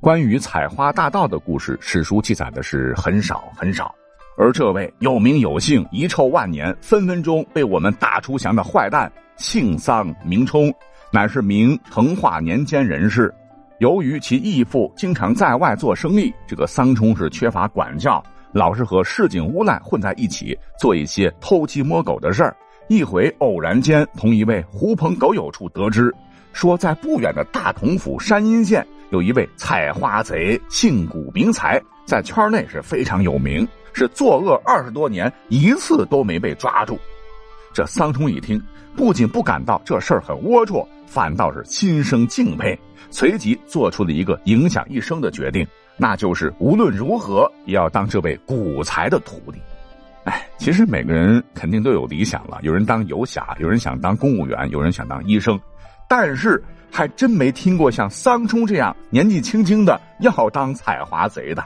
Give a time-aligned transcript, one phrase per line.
[0.00, 3.92] 关于采花大盗的故事，史书记载的是很少很少。
[4.36, 10.72] 而这位有名有姓、遗臭万年、分分钟被我们打出翔的坏蛋，姓桑名冲，
[11.10, 13.34] 乃是明成化年间人士。
[13.80, 18.22] 由于其义父经常在外做生意，这个桑冲是缺乏管教，
[18.52, 22.56] 老是和市井无赖混在一起，做一些偷鸡摸狗的事儿。
[22.86, 26.14] 一回偶然间从一位狐朋狗友处得知，
[26.52, 28.86] 说在不远的大同府山阴县。
[29.10, 36.98] 有一位采花贼，姓古名才，在圈内是非常有名，是作恶二十多年，一次都没被抓住。
[37.72, 38.62] 这桑冲一听，
[38.96, 42.78] 不仅不感到这事儿很龌龊，反倒是心生敬佩，
[43.10, 45.66] 随即做出了一个影响一生的决定，
[45.96, 49.58] 那就是无论如何也要当这位古才的徒弟。
[50.24, 55.58] 哎，其实每个人肯定都有理想了，有人当游侠，有人想当公务员，有人想当医生，
[56.08, 56.62] 但是。
[56.90, 61.62] 还真没听过像桑冲这样年纪轻轻的要当采花贼的。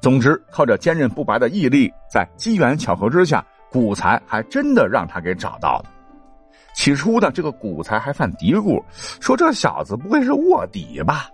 [0.00, 5.84] 总之，靠着坚韧不拔的毅力，在机缘巧合之下，古才还真的让他给找到了。
[6.74, 8.82] 起初呢，这个古才还犯嘀咕，
[9.20, 11.28] 说这小子不会是卧底吧？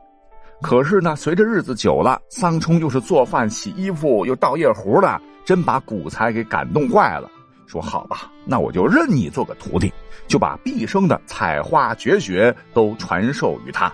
[0.61, 7.31] 可是呢，随着日子久了，桑冲又是做饭、洗衣服，又倒夜壶的，真把古才给感动坏了。
[7.75, 9.93] 说好吧，那我就认你做个徒弟，
[10.29, 13.93] 就把毕生的采花绝学都传授于他。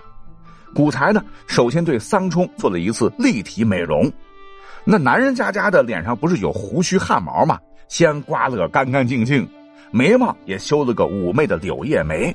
[0.75, 4.11] 古才呢，首先对桑冲做了一次立体美容。
[4.85, 7.57] 那男人家家的脸上不是有胡须汗毛吗？
[7.87, 9.49] 先刮了个干干净净，
[9.89, 12.31] 眉毛也修了个妩媚的柳叶眉。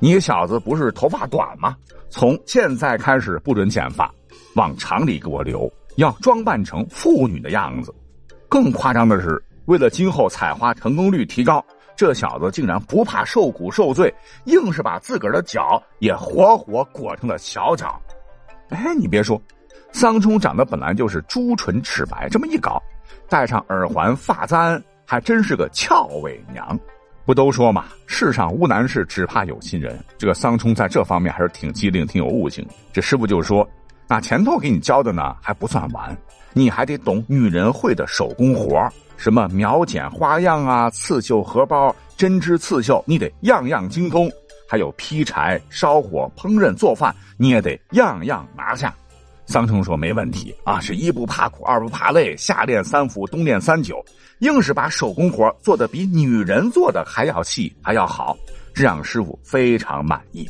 [0.00, 1.76] 你小子不是头发短吗？
[2.08, 4.10] 从现在开始不准剪发，
[4.54, 7.94] 往长里给我留，要装扮成妇女的样子。
[8.48, 9.42] 更夸张的是。
[9.66, 14.12] 为了今后采花成功率提高，这小子竟然不怕受苦受罪，
[14.44, 18.00] 硬是把自个儿的脚也活活裹成了小脚。
[18.70, 19.40] 哎，你别说，
[19.92, 22.82] 桑冲长得本来就是朱唇齿白，这么一搞，
[23.28, 26.78] 戴上耳环发簪，还真是个俏伪娘。
[27.24, 29.96] 不都说嘛，世上无难事，只怕有心人。
[30.18, 32.66] 这个桑冲在这方面还是挺机灵，挺有悟性。
[32.92, 33.64] 这师傅就说
[34.08, 36.16] ：“那前头给你教的呢，还不算完，
[36.52, 44.28] 你还得懂女人会的手工活。”什么描剪花样啊，刺绣荷包、针织刺绣，你得样样精通；
[44.68, 48.94] 还有劈柴、烧火、烹饪做饭，你也得样样拿下。
[49.46, 54.02] 桑冲说：“没问题啊，是一不怕苦，二不怕累，夏练三伏，冬练三九，
[54.38, 58.36] 硬是把手工活做得比女人做的还要细，还要好，
[58.72, 60.48] 这让师傅非常满意。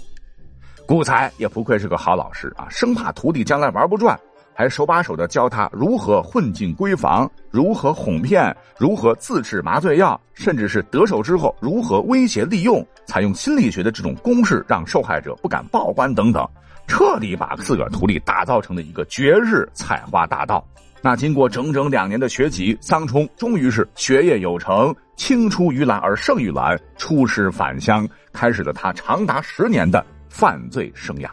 [0.86, 4.18] 古才也不愧是个好老师啊，生怕徒弟将来玩不转。”
[4.54, 16.46] 还手把手的教他如何混进闺房，如何哄骗，如何自制麻醉药，甚至是得手之后如何威胁利用，采用心理学的这种公式，让受害者不敢报官等等，
[16.86, 20.64] 彻底把自个儿徒弟打造成了一个绝世采花大盗。
[21.00, 31.28] 那经过整整两年的学习，桑冲终于是学业有成，青出于蓝而胜于蓝，出师返乡，开始了他长达十年的犯罪生涯。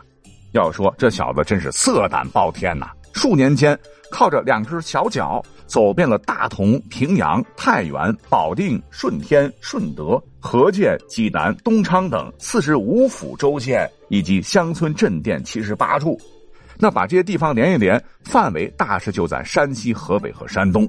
[0.53, 2.89] 要说这小子真是色胆包天呐！
[3.19, 3.77] 数年间，
[4.09, 16.17] 靠着两只小脚，走遍了大同、平阳、太原、保定、顺天、顺德、河间、济南、东昌等四十五府州县以及乡村镇店七十八处。
[16.77, 20.87] 那把这些地方连一连，范围大致就在山西、河北和山东。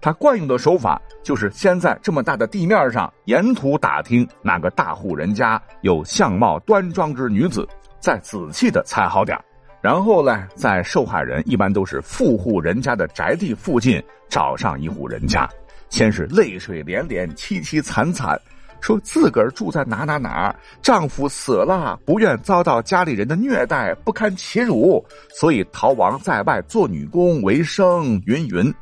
[0.00, 7.64] 他惯用的手法就是先在这么大的地面上沿途打听哪个大户人家有相貌端庄之女子，
[8.00, 9.38] 再仔细的猜好点
[9.80, 15.48] 然后呢，在受害人一般都是富户人家的宅地附近找上一户人家，
[15.88, 18.38] 先是泪水连连、凄凄惨惨，
[18.82, 28.72] 说自个儿住在哪哪哪，丈夫死了，不愿遭到家里人的虐待，不堪其辱，所以逃亡在外做女工为生，云云。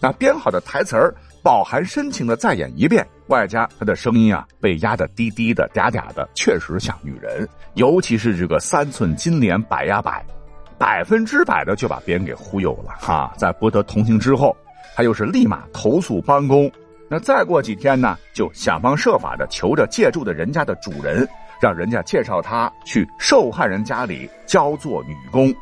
[0.00, 7.48] 那编好的台词儿，饱含深情的再演一遍，外加他的声音啊，被压得低低的、嗲嗲的，确实像女人。
[7.74, 10.24] 尤其是这个三寸金莲摆呀摆，
[10.78, 13.32] 百分之百的就把别人给忽悠了哈。
[13.36, 14.56] 在博得同情之后，
[14.94, 16.70] 他又是立马投诉帮工。
[17.08, 21.26] 那再过几天呢，就想方设法的求着借住的人家的主人，
[21.60, 25.52] 让人家介绍他去受害人家里教做女工，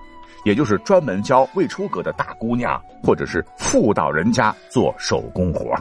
[0.49, 5.77] 也就是专门教未出阁的大姑娘，或者是妇道人家做手工活。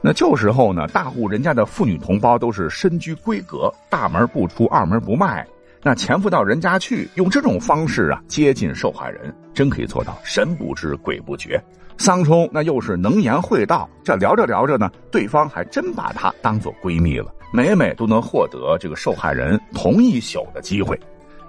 [0.00, 5.46] 那旧时候呢，大户人家的妇女同胞都是身居闺阁，大门不出，二门不迈。
[5.82, 11.62] 那潜伏到人家去，用这种方式啊接近受害人，真可以做到神不知鬼不觉。
[11.98, 20.98] 桑冲那又是能言会道，这聊着聊着呢，对方还真把她当做闺蜜了，每每都能获得这个受害人同一宿的机会。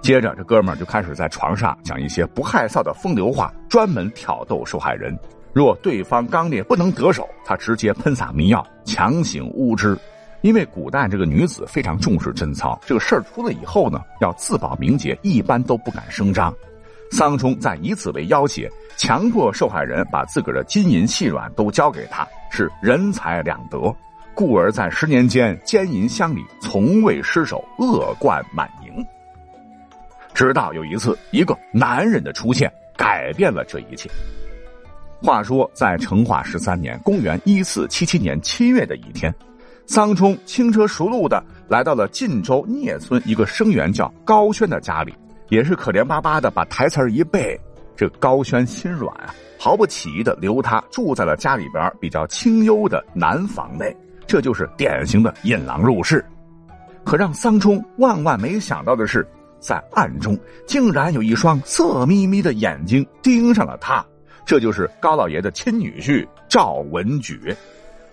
[0.04, 5.18] 接着，这哥们儿就开始在床上讲一些不害臊的风流话，专门挑逗受害人。
[5.54, 9.98] 若对方刚烈不能得手，他直接喷洒迷药，强行污之。
[10.42, 16.54] 因为古代这个女子非常重视贞操，这个事儿出了以后呢，要自保名节，一般都不敢声张。
[17.10, 23.78] 桑冲再以此为要挟，强迫受害人把自个儿的金银细软都交给他，是人财两得，
[24.34, 29.02] 故而在十年间奸淫乡里，从未失手，恶贯满盈。
[30.34, 34.10] 直到有一次，一个男人的出现，改变了这一切。
[35.22, 39.32] 话说，在成化十三年（公元一四七七年）七月的一天，
[39.86, 45.14] 桑冲轻车熟路的来到了晋州聂村一个生员叫高轩的家里，
[45.48, 47.58] 也是可怜巴巴的把台词一背。
[47.96, 53.96] 这高轩心软啊，毫不起疑的留他住在了家里边比较清幽的南房内，
[54.26, 56.22] 这就是典型的引狼入室。
[57.04, 59.24] 可让桑冲万万没想到的是。
[59.64, 64.04] 在暗中，竟然有一双色眯眯的眼睛盯上了他，
[64.44, 67.56] 这就是高老爷的亲女婿赵文举。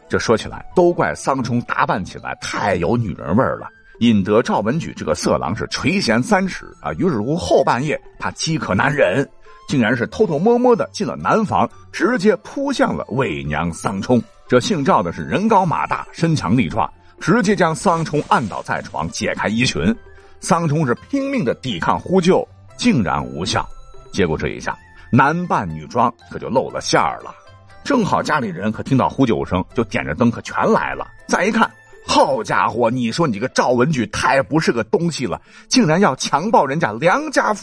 [0.08, 3.68] 这说起来，都怪桑冲打扮起来太有女人味儿了，
[4.00, 6.94] 引得赵文举这个色狼是垂涎三尺啊。
[6.94, 9.28] 于是乎，后半夜他饥渴难忍，
[9.68, 14.24] 竟然是偷偷摸摸的进了南房，直接扑向了伪娘桑冲。
[14.48, 16.90] 这姓赵的是人高马大，身强力壮，
[17.20, 19.94] 直接将桑冲按倒在床，解开衣裙。
[20.42, 22.46] 桑冲是拼命的抵抗呼救，
[22.76, 23.66] 竟然无效。
[24.12, 24.78] 结果这一下，
[25.12, 27.34] 男扮女装可就露了馅儿了。
[27.84, 31.08] 正好家里人可听到呼救声，就点着灯可全来了。
[31.28, 31.70] 再一看，
[32.08, 35.40] 好家伙，你说你这个赵文举太不是个东西了，
[35.70, 37.56] 竟然要强暴人家良家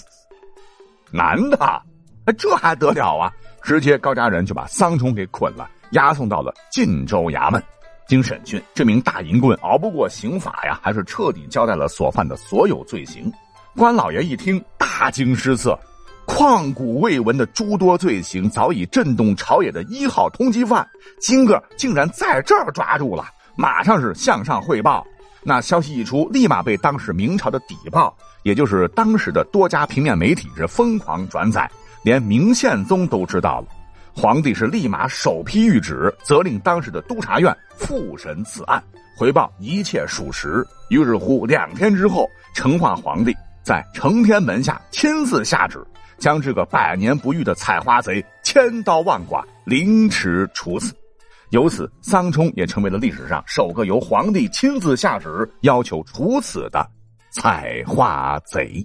[1.10, 1.82] 男的，
[2.38, 3.32] 这还得了啊？
[3.60, 7.62] 直接高家人就把桑冲给捆了，押送到了晋州衙门。
[8.08, 13.31] 经审讯，这名大淫棍熬不过刑法呀，还是彻底交代了所犯的所有罪行。
[13.76, 15.78] 关老爷一听，大惊失色，
[16.26, 20.88] 旷古未闻的诸多罪行早已震动朝野的一号通缉犯，
[21.20, 23.26] 今个竟然在这儿抓住了，
[23.56, 25.06] 马上是向上汇报。
[25.43, 31.70] 那消息一出，立马被当时明朝的底报，也就是当时的多家平面媒体是疯狂转载，
[32.02, 33.66] 连明宪宗都知道了。
[34.20, 38.82] 皇帝是立马首批谕旨，责令当时的督察院复审此案，
[39.17, 40.67] 回报一切属实。
[40.91, 43.32] 于是乎，两天之后，成化皇帝
[43.62, 45.87] 在承天门下亲自下旨，
[46.19, 50.93] 将这个百年不遇的采花贼千刀万剐，凌迟处死。
[51.50, 56.85] 由此，桑冲也成为了历史上首个由皇帝亲自下旨要求处死的
[57.31, 58.85] 采花贼。